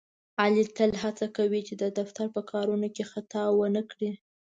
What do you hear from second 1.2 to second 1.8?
کوي، چې